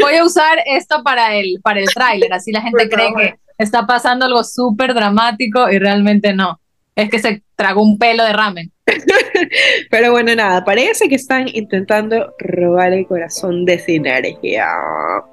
Voy 0.00 0.14
a 0.14 0.24
usar 0.24 0.58
esto 0.66 1.02
para 1.02 1.34
el, 1.34 1.60
para 1.62 1.80
el 1.80 1.86
tráiler, 1.86 2.32
así 2.32 2.52
la 2.52 2.62
gente 2.62 2.88
cree 2.88 3.12
que 3.16 3.34
está 3.58 3.86
pasando 3.86 4.26
algo 4.26 4.44
súper 4.44 4.94
dramático 4.94 5.70
y 5.70 5.78
realmente 5.78 6.32
no. 6.32 6.60
Es 6.96 7.10
que 7.10 7.18
se 7.18 7.42
tragó 7.56 7.82
un 7.82 7.98
pelo 7.98 8.24
de 8.24 8.32
ramen. 8.32 8.72
Pero 9.90 10.12
bueno, 10.12 10.34
nada, 10.34 10.64
parece 10.64 11.08
que 11.08 11.14
están 11.14 11.46
intentando 11.52 12.34
robar 12.38 12.92
el 12.92 13.06
corazón 13.06 13.64
de 13.64 13.78
Sinergia. 13.78 14.66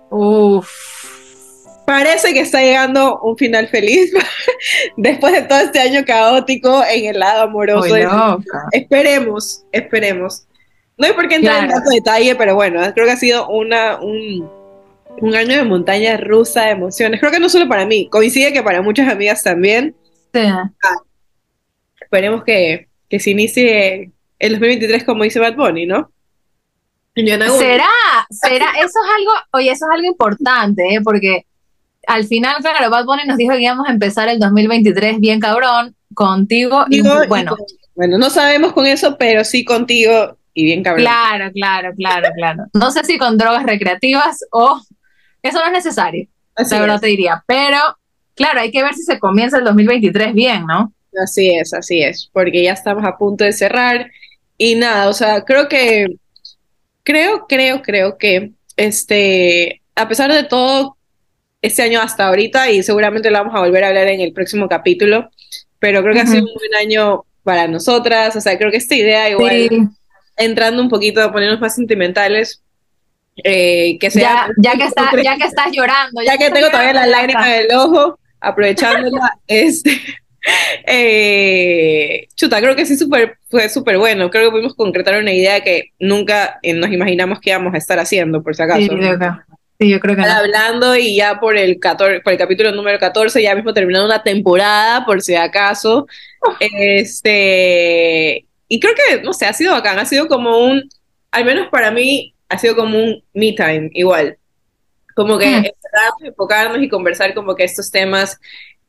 Uf. 0.09 0.69
parece 1.85 2.33
que 2.33 2.41
está 2.41 2.61
llegando 2.61 3.19
un 3.21 3.37
final 3.37 3.67
feliz 3.67 4.13
después 4.97 5.33
de 5.33 5.41
todo 5.43 5.59
este 5.59 5.79
año 5.79 6.05
caótico 6.05 6.83
en 6.89 7.05
el 7.05 7.19
lado 7.19 7.43
amoroso. 7.43 7.95
Esperemos, 8.71 9.65
esperemos. 9.71 10.46
No 10.97 11.05
hay 11.05 11.13
por 11.13 11.27
qué 11.27 11.35
entrar 11.35 11.63
en 11.63 11.69
tanto 11.69 11.89
detalle, 11.89 12.35
pero 12.35 12.55
bueno, 12.55 12.81
creo 12.93 13.05
que 13.05 13.11
ha 13.11 13.17
sido 13.17 13.47
una, 13.49 13.99
un, 13.99 14.49
un 15.21 15.35
año 15.35 15.55
de 15.55 15.63
montaña 15.63 16.17
rusa 16.17 16.65
de 16.65 16.71
emociones. 16.71 17.19
Creo 17.19 17.31
que 17.31 17.39
no 17.39 17.49
solo 17.49 17.67
para 17.67 17.85
mí, 17.85 18.09
coincide 18.09 18.53
que 18.53 18.63
para 18.63 18.81
muchas 18.81 19.07
amigas 19.09 19.43
también. 19.43 19.95
Sí. 20.33 20.41
Esperemos 22.01 22.43
que, 22.43 22.87
que 23.09 23.19
se 23.19 23.31
inicie 23.31 24.11
el 24.39 24.53
2023 24.53 25.03
como 25.03 25.23
dice 25.23 25.39
Bad 25.39 25.55
Bunny, 25.55 25.85
¿no? 25.85 26.11
¿Será? 27.15 27.87
¿Será? 28.29 28.71
Eso 28.77 28.99
es 29.03 29.09
algo, 29.17 29.31
oye, 29.53 29.71
eso 29.71 29.85
es 29.85 29.91
algo 29.91 30.07
importante, 30.07 30.95
¿eh? 30.95 31.01
Porque 31.03 31.45
al 32.05 32.25
final, 32.25 32.57
claro, 32.61 32.89
Bad 32.89 33.05
Bunny 33.05 33.23
nos 33.25 33.37
dijo 33.37 33.53
que 33.53 33.63
íbamos 33.63 33.87
a 33.87 33.91
empezar 33.91 34.29
el 34.29 34.39
2023 34.39 35.19
bien 35.19 35.39
cabrón, 35.39 35.95
contigo 36.13 36.85
y 36.89 37.01
bueno, 37.27 37.55
bueno, 37.95 38.17
no 38.17 38.29
sabemos 38.29 38.73
con 38.73 38.85
eso, 38.85 39.17
pero 39.17 39.43
sí 39.43 39.63
contigo 39.65 40.37
y 40.57 40.63
bien 40.63 40.81
cabrón. 40.81 41.05
claro, 41.05 41.51
claro, 41.53 41.93
claro, 41.95 42.29
claro. 42.35 42.63
No 42.73 42.89
sé 42.89 43.03
si 43.03 43.19
con 43.19 43.37
drogas 43.37 43.63
recreativas 43.63 44.39
o 44.51 44.81
eso 45.43 45.59
no 45.59 45.65
es 45.67 45.71
necesario, 45.71 46.27
Así 46.55 46.73
la 46.73 46.81
verdad 46.81 46.95
es. 46.95 47.01
te 47.01 47.07
diría, 47.07 47.43
pero 47.45 47.77
claro, 48.33 48.61
hay 48.61 48.71
que 48.71 48.81
ver 48.81 48.95
si 48.95 49.03
se 49.03 49.19
comienza 49.19 49.59
el 49.59 49.65
2023 49.65 50.33
bien, 50.33 50.65
¿no? 50.65 50.91
Así 51.23 51.51
es, 51.51 51.75
así 51.75 52.01
es, 52.01 52.27
porque 52.33 52.63
ya 52.63 52.73
estamos 52.73 53.05
a 53.05 53.17
punto 53.17 53.43
de 53.43 53.53
cerrar 53.53 54.09
y 54.57 54.73
nada, 54.73 55.09
o 55.09 55.13
sea, 55.13 55.45
creo 55.45 55.69
que, 55.69 56.07
creo, 57.03 57.45
creo, 57.47 57.83
creo 57.83 58.17
que, 58.17 58.53
este, 58.77 59.83
a 59.93 60.07
pesar 60.07 60.33
de 60.33 60.43
todo, 60.43 60.97
este 61.61 61.83
año 61.83 62.01
hasta 62.01 62.27
ahorita, 62.27 62.71
y 62.71 62.81
seguramente 62.81 63.29
lo 63.29 63.37
vamos 63.37 63.53
a 63.53 63.59
volver 63.59 63.83
a 63.83 63.89
hablar 63.89 64.07
en 64.07 64.21
el 64.21 64.33
próximo 64.33 64.67
capítulo, 64.67 65.29
pero 65.77 66.01
creo 66.01 66.15
que 66.15 66.21
ha 66.21 66.25
sido 66.25 66.45
un 66.45 66.53
buen 66.55 66.73
año 66.81 67.25
para 67.43 67.67
nosotras, 67.67 68.35
o 68.35 68.41
sea, 68.41 68.57
creo 68.57 68.71
que 68.71 68.77
esta 68.77 68.95
idea 68.95 69.29
igual, 69.29 69.69
Sí, 69.69 69.87
entrando 70.37 70.81
un 70.81 70.89
poquito 70.89 71.21
a 71.21 71.31
ponernos 71.31 71.59
más 71.59 71.75
sentimentales, 71.75 72.63
eh, 73.43 73.97
que 73.99 74.09
sea... 74.09 74.47
ya, 74.57 74.71
ya 74.71 74.77
que 74.77 74.85
está, 74.85 75.11
ya 75.21 75.37
que 75.37 75.43
estás 75.43 75.71
llorando, 75.71 76.21
ya 76.21 76.37
que 76.37 76.49
tengo 76.49 76.69
todavía 76.69 76.93
la 76.93 77.05
llorando, 77.05 77.17
lágrima 77.17 77.55
en 77.55 77.65
el 77.65 77.77
ojo, 77.77 78.19
aprovechándola, 78.39 79.37
este, 79.47 80.01
eh, 80.87 82.27
chuta, 82.35 82.59
creo 82.61 82.75
que 82.75 82.85
sí 82.85 82.97
super, 82.97 83.37
fue 83.49 83.69
súper 83.69 83.97
bueno, 83.97 84.29
creo 84.29 84.45
que 84.45 84.51
pudimos 84.51 84.75
concretar 84.75 85.19
una 85.19 85.33
idea 85.33 85.61
que 85.61 85.91
nunca 85.99 86.59
eh, 86.61 86.73
nos 86.73 86.91
imaginamos 86.91 87.39
que 87.39 87.49
íbamos 87.51 87.73
a 87.73 87.77
estar 87.77 87.99
haciendo, 87.99 88.43
por 88.43 88.55
si 88.55 88.63
acaso. 88.63 88.79
Sí, 88.79 88.87
yo 88.87 88.97
creo, 88.97 89.17
sí, 89.79 89.89
yo 89.89 89.99
creo 89.99 90.15
que 90.15 90.21
no. 90.21 90.27
hablando 90.31 90.95
y 90.95 91.15
ya 91.15 91.39
por 91.39 91.57
el 91.57 91.79
14, 91.79 92.21
por 92.21 92.33
el 92.33 92.39
capítulo 92.39 92.71
número 92.71 92.99
14, 92.99 93.41
ya 93.41 93.55
mismo 93.55 93.73
terminando 93.73 94.05
una 94.05 94.23
temporada, 94.23 95.05
por 95.05 95.21
si 95.21 95.35
acaso. 95.35 96.07
Este, 96.59 98.46
y 98.67 98.79
creo 98.79 98.93
que, 98.95 99.21
no 99.23 99.33
sé, 99.33 99.45
ha 99.45 99.53
sido 99.53 99.73
bacán, 99.73 99.99
ha 99.99 100.05
sido 100.05 100.27
como 100.27 100.59
un, 100.59 100.89
al 101.31 101.45
menos 101.45 101.67
para 101.69 101.91
mí, 101.91 102.33
ha 102.49 102.57
sido 102.57 102.75
como 102.75 102.97
un 102.97 103.23
me 103.33 103.53
time, 103.53 103.89
igual. 103.93 104.37
Como 105.15 105.37
que 105.37 105.47
Mm. 105.47 105.65
enfocarnos 106.27 106.81
y 106.83 106.89
conversar 106.89 107.33
como 107.33 107.55
que 107.55 107.63
estos 107.63 107.91
temas 107.91 108.39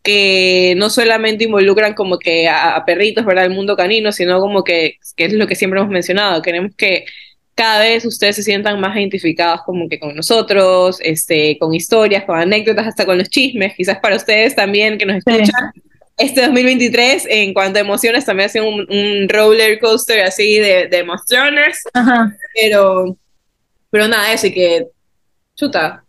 que 0.02 0.75
no 0.76 0.90
solamente 0.90 1.44
involucran 1.44 1.94
como 1.94 2.18
que 2.18 2.49
a, 2.49 2.76
a 2.76 2.85
perritos, 2.85 3.25
¿verdad? 3.25 3.44
El 3.47 3.54
mundo 3.54 3.76
canino, 3.76 4.12
sino 4.12 4.40
como 4.40 4.62
que, 4.64 4.97
que 5.16 5.25
es 5.26 5.32
lo 5.32 5.47
que 5.47 5.54
siempre 5.56 5.80
hemos 5.80 5.90
mencionado, 5.92 6.42
queremos 6.42 6.73
que 6.76 7.04
cada 7.54 7.80
vez 7.80 8.04
ustedes 8.04 8.37
se 8.37 8.42
sientan 8.44 8.78
más 8.80 8.97
identificados 8.97 9.62
como 9.62 9.88
que 9.88 9.99
con 9.99 10.14
nosotros, 10.14 10.99
este, 11.02 11.58
con 11.58 11.75
historias, 11.75 12.25
con 12.25 12.38
anécdotas, 12.38 12.87
hasta 12.87 13.04
con 13.04 13.18
los 13.18 13.28
chismes, 13.28 13.75
quizás 13.75 13.99
para 13.99 14.16
ustedes 14.16 14.54
también 14.54 14.97
que 14.99 15.06
nos 15.06 15.16
escuchan. 15.16 15.73
Este 16.18 16.40
2023, 16.42 17.26
en 17.30 17.54
cuanto 17.54 17.78
a 17.78 17.82
emociones, 17.82 18.25
también 18.25 18.48
ha 18.48 18.52
sido 18.52 18.66
un, 18.66 18.80
un 18.90 19.28
roller 19.28 19.78
coaster 19.78 20.22
así 20.22 20.58
de, 20.58 20.88
de 20.88 20.98
emociones, 20.98 21.84
Ajá. 21.94 22.37
pero, 22.54 23.16
pero 23.88 24.08
nada, 24.08 24.32
eso 24.32 24.48
y 24.48 24.52
que, 24.52 24.88
chuta, 25.54 26.04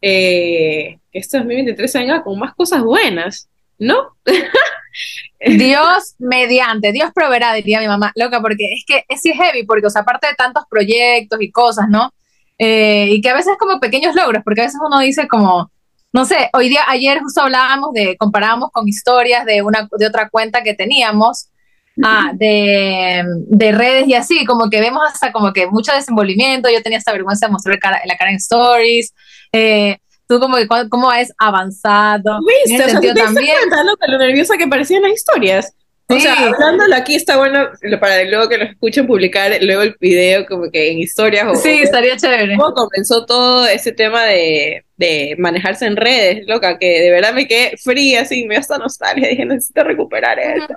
eh, 0.00 0.98
que 1.12 1.18
este 1.18 1.36
2023 1.38 1.92
venga 1.92 2.22
con 2.22 2.38
más 2.38 2.54
cosas 2.54 2.82
buenas, 2.82 3.48
¿no? 3.78 4.16
Dios 5.40 6.14
mediante, 6.18 6.92
Dios 6.92 7.10
proveerá, 7.14 7.52
diría 7.54 7.80
mi 7.80 7.88
mamá, 7.88 8.12
loca, 8.14 8.40
porque 8.40 8.72
es 8.72 8.84
que 8.86 9.04
es 9.08 9.20
sí 9.20 9.30
es 9.30 9.36
heavy, 9.36 9.64
porque, 9.64 9.86
o 9.86 9.90
sea, 9.90 10.02
aparte 10.02 10.28
de 10.28 10.34
tantos 10.34 10.64
proyectos 10.70 11.40
y 11.42 11.50
cosas, 11.50 11.88
¿no? 11.90 12.12
Eh, 12.58 13.08
y 13.10 13.20
que 13.20 13.28
a 13.28 13.34
veces 13.34 13.54
como 13.58 13.80
pequeños 13.80 14.14
logros, 14.14 14.42
porque 14.44 14.60
a 14.60 14.64
veces 14.64 14.80
uno 14.82 15.00
dice 15.00 15.26
como, 15.28 15.71
no 16.12 16.24
sé, 16.24 16.50
hoy 16.52 16.68
día, 16.68 16.80
ayer 16.88 17.20
justo 17.20 17.40
hablábamos 17.42 17.92
de, 17.92 18.16
comparábamos 18.18 18.70
con 18.72 18.86
historias 18.88 19.44
de 19.46 19.62
una, 19.62 19.88
de 19.98 20.06
otra 20.06 20.28
cuenta 20.28 20.62
que 20.62 20.74
teníamos, 20.74 21.48
ah, 22.04 22.32
de, 22.34 23.22
de 23.48 23.72
redes 23.72 24.06
y 24.08 24.14
así, 24.14 24.44
como 24.44 24.68
que 24.70 24.80
vemos 24.80 25.02
hasta 25.10 25.32
como 25.32 25.52
que 25.52 25.66
mucho 25.66 25.92
desenvolvimiento, 25.92 26.68
yo 26.70 26.82
tenía 26.82 26.98
esta 26.98 27.12
vergüenza 27.12 27.46
de 27.46 27.52
mostrar 27.52 27.78
cara- 27.78 28.02
la 28.04 28.16
cara 28.16 28.30
en 28.30 28.36
stories, 28.36 29.14
eh, 29.52 29.98
tú 30.28 30.38
como 30.40 30.56
que 30.56 30.66
cómo 30.88 31.12
es 31.12 31.32
avanzado, 31.38 32.38
en 32.38 32.44
¿Viste? 32.70 32.74
ese 32.74 32.74
O 32.74 32.76
sea, 32.76 32.86
¿te 32.86 32.90
sentido 32.92 33.14
diste 33.14 33.24
también. 33.34 33.56
cuenta, 33.58 33.84
loca, 33.84 34.06
lo 34.08 34.18
nerviosa 34.18 34.56
que 34.56 34.66
parecían 34.68 35.02
las 35.02 35.12
historias? 35.12 35.74
O 36.08 36.18
sea, 36.20 36.34
Sí. 36.36 36.42
hablándolo 36.44 36.94
aquí 36.94 37.14
está 37.14 37.38
bueno 37.38 37.68
para 38.00 38.22
luego 38.24 38.46
que 38.48 38.58
lo 38.58 38.64
escuchen 38.64 39.06
publicar 39.06 39.50
luego 39.62 39.80
el 39.82 39.96
video 39.98 40.44
como 40.46 40.70
que 40.70 40.90
en 40.90 40.98
historias 40.98 41.46
o, 41.50 41.54
Sí, 41.54 41.80
o 41.80 41.84
estaría 41.84 42.16
chévere. 42.18 42.54
cómo 42.56 42.74
comenzó 42.74 43.24
todo 43.24 43.66
ese 43.66 43.92
tema 43.92 44.24
de, 44.24 44.84
de 45.02 45.34
manejarse 45.38 45.86
en 45.86 45.96
redes, 45.96 46.44
loca, 46.46 46.78
que 46.78 47.00
de 47.00 47.10
verdad 47.10 47.34
me 47.34 47.46
quedé 47.46 47.76
fría, 47.76 48.22
así, 48.22 48.44
me 48.44 48.54
dio 48.54 48.60
hasta 48.60 48.78
nostalgia, 48.78 49.28
dije, 49.28 49.44
necesito 49.44 49.82
recuperar 49.82 50.38
esto. 50.38 50.74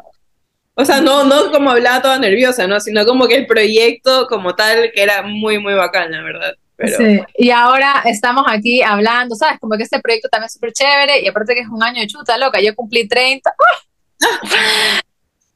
O 0.73 0.83
sea, 0.83 0.99
no, 0.99 1.23
no 1.23 1.51
como 1.51 1.69
hablaba 1.69 2.01
toda 2.01 2.19
nerviosa, 2.19 2.67
¿no? 2.67 2.79
Sino 2.79 3.05
como 3.05 3.27
que 3.27 3.35
el 3.35 3.47
proyecto 3.47 4.27
como 4.27 4.55
tal, 4.55 4.91
que 4.93 5.01
era 5.01 5.21
muy, 5.21 5.59
muy 5.59 5.73
bacán, 5.73 6.11
la 6.11 6.21
verdad. 6.21 6.55
Pero, 6.75 6.97
Sí, 6.97 7.21
y 7.37 7.51
ahora 7.51 8.01
estamos 8.05 8.43
aquí 8.47 8.81
hablando, 8.81 9.35
¿sabes? 9.35 9.59
Como 9.59 9.77
que 9.77 9.83
este 9.83 9.99
proyecto 10.01 10.27
también 10.27 10.47
es 10.47 10.53
súper 10.53 10.73
chévere 10.73 11.21
y 11.21 11.27
aparte 11.27 11.53
que 11.53 11.61
es 11.61 11.69
un 11.69 11.81
año 11.81 12.01
de 12.01 12.07
chuta 12.07 12.37
loca, 12.37 12.59
yo 12.59 12.75
cumplí 12.75 13.07
30. 13.07 13.49
¡Ah! 13.49 14.99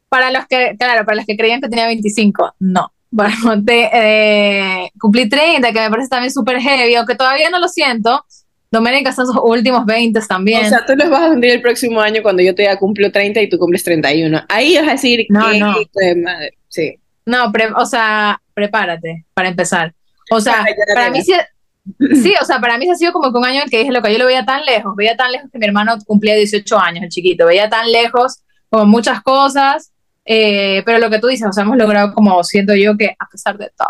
Para 0.10 0.32
los 0.32 0.48
que, 0.48 0.76
claro, 0.80 1.06
para 1.06 1.18
los 1.18 1.26
que 1.28 1.38
creían 1.38 1.62
que 1.62 1.70
tenía 1.70 1.86
25, 1.86 2.56
no. 2.58 2.92
Bueno, 3.12 3.58
de, 3.58 3.90
eh, 3.94 4.92
cumplí 5.00 5.30
30, 5.30 5.72
que 5.72 5.80
me 5.82 5.90
parece 5.90 6.10
también 6.10 6.32
súper 6.32 6.60
heavy, 6.60 6.96
aunque 6.96 7.14
todavía 7.14 7.50
no 7.52 7.60
lo 7.60 7.68
siento. 7.68 8.26
Doménica 8.72 9.10
está 9.10 9.24
en 9.24 9.28
sus 9.28 9.38
últimos 9.42 9.86
20 9.86 10.20
también. 10.28 10.66
O 10.66 10.70
sea, 10.70 10.86
tú 10.86 10.94
los 10.96 11.10
vas 11.10 11.22
a 11.22 11.30
sentir 11.32 11.52
el 11.52 11.62
próximo 11.62 12.00
año 12.02 12.22
cuando 12.22 12.44
yo 12.44 12.54
te 12.54 12.64
ya 12.64 12.78
cumplo 12.78 13.12
30 13.12 13.42
y 13.42 13.50
tú 13.50 13.58
cumples 13.58 13.84
31. 13.84 14.44
Ahí 14.48 14.78
vas 14.78 14.88
a 14.88 14.92
decir, 14.92 15.26
No, 15.30 15.50
qué 15.50 15.60
no. 15.60 15.76
de 15.96 16.16
madre. 16.16 16.58
Sí. 16.68 16.96
No, 17.26 17.52
pre- 17.52 17.72
o 17.76 17.86
sea, 17.86 18.40
prepárate 18.54 19.26
para 19.34 19.50
empezar. 19.50 19.94
O 20.32 20.40
sea, 20.40 20.64
para 20.94 21.10
mí 21.10 21.24
sí, 21.24 21.34
sí, 22.22 22.34
o 22.40 22.46
sea, 22.46 22.60
para 22.60 22.78
mí 22.78 22.86
sí 22.86 22.92
ha 22.92 22.96
sido 22.96 23.12
como 23.14 23.32
que 23.32 23.38
un 23.40 23.46
año 23.46 23.58
en 23.58 23.64
el 23.64 23.70
que 23.72 23.80
dije 23.80 23.92
lo 23.92 24.02
que 24.04 24.12
yo 24.12 24.20
lo 24.20 24.26
veía 24.26 24.46
tan 24.46 24.64
lejos, 24.66 24.96
veía 24.96 25.18
tan 25.18 25.32
lejos 25.32 25.50
que 25.52 25.58
mi 25.58 25.66
hermano 25.66 25.98
cumplía 26.06 26.36
18 26.36 26.78
años, 26.80 27.04
el 27.04 27.10
chiquito, 27.10 27.48
veía 27.48 27.70
tan 27.70 27.92
lejos 27.92 28.42
como 28.70 28.86
muchas 28.86 29.22
cosas, 29.22 29.92
eh, 30.26 30.84
pero 30.86 31.00
lo 31.00 31.10
que 31.10 31.18
tú 31.18 31.28
dices, 31.28 31.48
o 31.50 31.52
sea, 31.54 31.64
hemos 31.64 31.78
logrado 31.78 32.14
como 32.14 32.44
siento 32.44 32.76
yo 32.76 32.96
que 32.96 33.16
a 33.18 33.28
pesar 33.28 33.58
de 33.58 33.72
todo, 33.76 33.90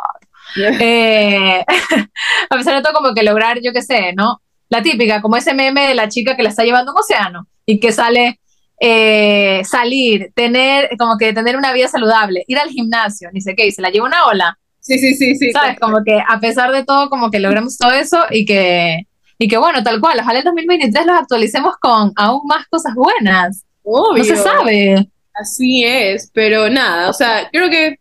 eh, 0.80 1.66
a 2.50 2.56
pesar 2.56 2.76
de 2.76 2.82
todo 2.82 2.94
como 2.94 3.14
que 3.14 3.24
lograr, 3.24 3.60
yo 3.62 3.74
qué 3.74 3.82
sé, 3.82 4.14
¿no? 4.16 4.42
La 4.70 4.82
típica, 4.82 5.22
como 5.22 5.36
ese 5.36 5.54
meme 5.54 5.88
de 5.88 5.96
la 5.96 6.08
chica 6.08 6.36
que 6.36 6.44
la 6.44 6.50
está 6.50 6.64
llevando 6.64 6.92
a 6.92 6.94
un 6.94 7.00
océano 7.00 7.48
y 7.66 7.80
que 7.80 7.92
sale 7.92 8.40
eh, 8.80 9.62
salir, 9.66 10.32
tener, 10.36 10.90
como 10.98 11.18
que 11.18 11.34
tener 11.34 11.58
una 11.58 11.74
vida 11.74 11.88
saludable, 11.88 12.44
ir 12.48 12.58
al 12.58 12.70
gimnasio, 12.70 13.30
ni 13.34 13.42
sé 13.42 13.56
qué, 13.56 13.68
y 13.68 13.72
se 13.72 13.82
la 13.82 13.90
lleva 13.90 14.08
una 14.08 14.26
ola, 14.26 14.58
Sí, 14.90 14.98
sí, 14.98 15.14
sí, 15.14 15.36
sí. 15.36 15.52
¿sabes? 15.52 15.80
Como 15.80 16.04
que 16.04 16.20
a 16.26 16.40
pesar 16.40 16.72
de 16.72 16.84
todo, 16.84 17.10
como 17.10 17.30
que 17.30 17.40
logramos 17.40 17.78
todo 17.78 17.92
eso 17.92 18.18
y 18.32 18.46
que, 18.46 19.08
y 19.38 19.48
que 19.48 19.58
bueno, 19.58 19.84
tal 19.84 20.00
cual, 20.00 20.20
ojalá 20.20 20.40
el 20.40 20.46
2023 20.46 21.06
los 21.06 21.16
actualicemos 21.16 21.76
con 21.80 22.12
aún 22.16 22.42
más 22.48 22.66
cosas 22.68 22.96
buenas. 22.96 23.66
Obvio. 23.84 24.24
No 24.24 24.24
se 24.24 24.36
sabe. 24.36 25.10
Así 25.34 25.84
es, 25.86 26.32
pero 26.34 26.70
nada, 26.70 27.10
o 27.10 27.14
sea, 27.14 27.50
creo 27.52 27.70
que 27.70 28.00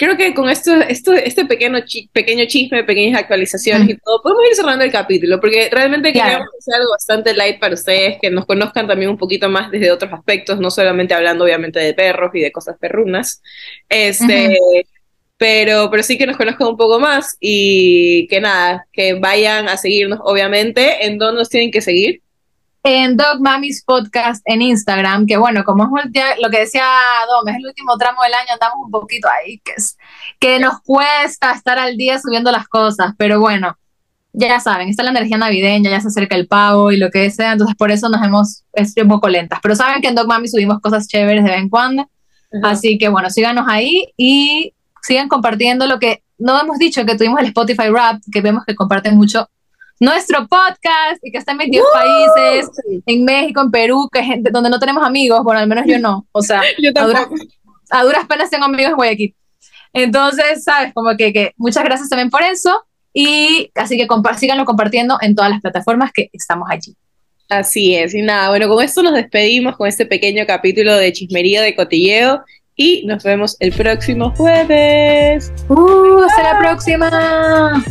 creo 0.00 0.16
que 0.16 0.32
con 0.32 0.48
esto, 0.48 0.72
esto 0.88 1.12
este 1.12 1.44
pequeño 1.44 1.78
chi- 1.84 2.08
pequeño 2.10 2.46
chisme, 2.46 2.84
pequeñas 2.84 3.20
actualizaciones 3.20 3.86
Mm. 3.86 3.90
y 3.90 3.96
todo, 3.98 4.22
podemos 4.22 4.44
ir 4.48 4.56
cerrando 4.56 4.82
el 4.82 4.90
capítulo, 4.90 5.38
porque 5.38 5.68
realmente 5.70 6.10
Claro. 6.10 6.26
queríamos 6.30 6.48
hacer 6.58 6.74
algo 6.76 6.90
bastante 6.92 7.34
light 7.34 7.60
para 7.60 7.74
ustedes, 7.74 8.16
que 8.22 8.30
nos 8.30 8.46
conozcan 8.46 8.86
también 8.88 9.10
un 9.10 9.18
poquito 9.18 9.50
más 9.50 9.70
desde 9.70 9.90
otros 9.90 10.10
aspectos, 10.10 10.58
no 10.58 10.70
solamente 10.70 11.12
hablando 11.12 11.44
obviamente 11.44 11.78
de 11.80 11.92
perros 11.92 12.30
y 12.32 12.40
de 12.40 12.50
cosas 12.50 12.76
perrunas. 12.80 13.42
Este, 13.90 14.56
pero, 15.36 15.90
pero 15.90 16.02
sí 16.02 16.16
que 16.16 16.26
nos 16.26 16.36
conozcan 16.38 16.68
un 16.68 16.76
poco 16.78 16.98
más 16.98 17.36
y 17.38 18.26
que 18.28 18.40
nada, 18.40 18.86
que 18.92 19.14
vayan 19.14 19.68
a 19.68 19.76
seguirnos, 19.76 20.18
obviamente, 20.22 21.04
en 21.06 21.18
dónde 21.18 21.40
nos 21.40 21.50
tienen 21.50 21.70
que 21.70 21.82
seguir. 21.82 22.22
En 22.82 23.16
Dog 23.16 23.40
Mamis 23.40 23.84
Podcast 23.84 24.42
en 24.46 24.62
Instagram, 24.62 25.26
que 25.26 25.36
bueno, 25.36 25.64
como 25.64 25.84
es 25.98 26.04
lo 26.40 26.50
que 26.50 26.60
decía 26.60 26.84
Dom, 27.28 27.46
es 27.48 27.56
el 27.56 27.66
último 27.66 27.98
tramo 27.98 28.22
del 28.22 28.32
año, 28.32 28.48
andamos 28.54 28.86
un 28.86 28.90
poquito 28.90 29.28
ahí, 29.28 29.58
que, 29.58 29.72
es, 29.76 29.98
que 30.38 30.58
nos 30.58 30.80
cuesta 30.80 31.52
estar 31.52 31.78
al 31.78 31.98
día 31.98 32.18
subiendo 32.18 32.50
las 32.50 32.66
cosas, 32.68 33.12
pero 33.18 33.38
bueno, 33.38 33.76
ya 34.32 34.60
saben, 34.60 34.88
está 34.88 35.02
la 35.02 35.10
energía 35.10 35.36
navideña, 35.36 35.90
ya 35.90 36.00
se 36.00 36.08
acerca 36.08 36.36
el 36.36 36.46
pavo 36.46 36.90
y 36.90 36.96
lo 36.96 37.10
que 37.10 37.30
sea, 37.30 37.52
entonces 37.52 37.76
por 37.76 37.90
eso 37.90 38.08
nos 38.08 38.22
hemos, 38.22 38.64
es 38.72 38.94
un 38.96 39.08
poco 39.08 39.28
lentas, 39.28 39.58
pero 39.62 39.76
saben 39.76 40.00
que 40.00 40.08
en 40.08 40.14
Dog 40.14 40.26
Mami 40.26 40.48
subimos 40.48 40.80
cosas 40.80 41.06
chéveres 41.06 41.44
de 41.44 41.50
vez 41.50 41.60
en 41.60 41.68
cuando, 41.68 42.08
así 42.62 42.96
que 42.96 43.10
bueno, 43.10 43.28
síganos 43.28 43.66
ahí 43.68 44.06
y 44.16 44.72
sigan 45.02 45.28
compartiendo 45.28 45.86
lo 45.86 45.98
que 45.98 46.22
no 46.38 46.58
hemos 46.58 46.78
dicho, 46.78 47.04
que 47.04 47.16
tuvimos 47.16 47.40
el 47.40 47.46
Spotify 47.48 47.90
Rap, 47.90 48.22
que 48.32 48.40
vemos 48.40 48.64
que 48.64 48.74
comparten 48.74 49.16
mucho 49.16 49.50
nuestro 50.00 50.48
podcast 50.48 51.22
y 51.22 51.30
que 51.30 51.38
está 51.38 51.52
en 51.52 51.58
22 51.58 51.86
países, 51.92 52.70
en 53.06 53.24
México, 53.24 53.60
en 53.60 53.70
Perú, 53.70 54.08
que 54.10 54.22
gente, 54.22 54.50
donde 54.50 54.70
no 54.70 54.80
tenemos 54.80 55.04
amigos, 55.04 55.44
bueno, 55.44 55.60
al 55.60 55.68
menos 55.68 55.84
yo 55.86 55.98
no, 55.98 56.26
o 56.32 56.42
sea, 56.42 56.62
a, 56.96 57.06
duras, 57.06 57.26
a 57.90 58.02
duras 58.02 58.26
penas 58.26 58.50
tengo 58.50 58.64
amigos 58.64 58.90
en 58.90 58.96
Guayaquil. 58.96 59.34
Entonces, 59.92 60.64
sabes, 60.64 60.92
como 60.94 61.16
que, 61.16 61.32
que 61.32 61.52
muchas 61.56 61.84
gracias 61.84 62.08
también 62.08 62.30
por 62.30 62.42
eso. 62.42 62.84
Y 63.12 63.70
así 63.74 63.96
que 63.96 64.06
síganlo 64.38 64.64
compartiendo 64.64 65.18
en 65.20 65.34
todas 65.34 65.50
las 65.50 65.60
plataformas 65.60 66.12
que 66.12 66.30
estamos 66.32 66.68
allí. 66.70 66.94
Así 67.48 67.96
es, 67.96 68.14
y 68.14 68.22
nada, 68.22 68.50
bueno, 68.50 68.68
con 68.68 68.84
esto 68.84 69.02
nos 69.02 69.14
despedimos 69.14 69.76
con 69.76 69.88
este 69.88 70.06
pequeño 70.06 70.46
capítulo 70.46 70.96
de 70.96 71.12
chismería 71.12 71.60
de 71.62 71.74
cotilleo 71.74 72.44
y 72.76 73.04
nos 73.06 73.24
vemos 73.24 73.56
el 73.58 73.72
próximo 73.72 74.32
jueves. 74.36 75.52
¡Uh! 75.68 76.22
¡Hasta 76.22 76.42
la 76.44 76.58
próxima! 76.60 77.84